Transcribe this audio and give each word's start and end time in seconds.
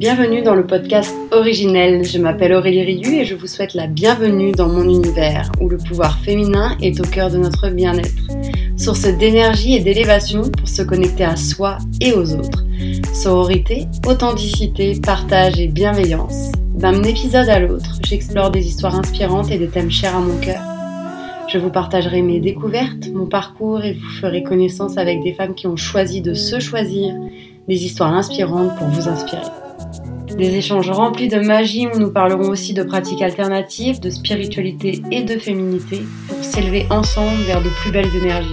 Bienvenue 0.00 0.40
dans 0.40 0.54
le 0.54 0.66
podcast 0.66 1.14
originel. 1.30 2.06
Je 2.06 2.16
m'appelle 2.16 2.54
Aurélie 2.54 2.84
Riu 2.84 3.18
et 3.18 3.26
je 3.26 3.34
vous 3.34 3.46
souhaite 3.46 3.74
la 3.74 3.86
bienvenue 3.86 4.50
dans 4.50 4.66
mon 4.66 4.84
univers 4.84 5.52
où 5.60 5.68
le 5.68 5.76
pouvoir 5.76 6.18
féminin 6.20 6.74
est 6.80 6.98
au 7.00 7.02
cœur 7.02 7.30
de 7.30 7.36
notre 7.36 7.68
bien-être. 7.68 8.22
Source 8.78 9.02
d'énergie 9.02 9.74
et 9.74 9.80
d'élévation 9.80 10.50
pour 10.50 10.66
se 10.66 10.80
connecter 10.80 11.24
à 11.24 11.36
soi 11.36 11.76
et 12.00 12.14
aux 12.14 12.32
autres. 12.32 12.64
Sororité, 13.12 13.88
authenticité, 14.06 14.98
partage 15.04 15.60
et 15.60 15.68
bienveillance. 15.68 16.50
D'un 16.76 17.02
épisode 17.02 17.50
à 17.50 17.60
l'autre, 17.60 17.98
j'explore 18.02 18.50
des 18.50 18.66
histoires 18.66 18.98
inspirantes 18.98 19.50
et 19.50 19.58
des 19.58 19.68
thèmes 19.68 19.90
chers 19.90 20.16
à 20.16 20.20
mon 20.20 20.38
cœur. 20.38 20.62
Je 21.46 21.58
vous 21.58 21.70
partagerai 21.70 22.22
mes 22.22 22.40
découvertes, 22.40 23.10
mon 23.12 23.26
parcours 23.26 23.84
et 23.84 23.92
vous 23.92 24.18
ferai 24.18 24.44
connaissance 24.44 24.96
avec 24.96 25.22
des 25.22 25.34
femmes 25.34 25.54
qui 25.54 25.66
ont 25.66 25.76
choisi 25.76 26.22
de 26.22 26.32
se 26.32 26.58
choisir, 26.58 27.14
des 27.68 27.84
histoires 27.84 28.14
inspirantes 28.14 28.74
pour 28.78 28.86
vous 28.86 29.06
inspirer. 29.06 29.42
Des 30.40 30.56
échanges 30.56 30.90
remplis 30.90 31.28
de 31.28 31.38
magie 31.38 31.86
où 31.86 31.98
nous 31.98 32.10
parlerons 32.10 32.48
aussi 32.48 32.72
de 32.72 32.82
pratiques 32.82 33.20
alternatives, 33.20 34.00
de 34.00 34.08
spiritualité 34.08 35.02
et 35.10 35.22
de 35.22 35.38
féminité 35.38 36.00
pour 36.28 36.42
s'élever 36.42 36.86
ensemble 36.88 37.42
vers 37.42 37.60
de 37.60 37.68
plus 37.82 37.92
belles 37.92 38.16
énergies. 38.16 38.48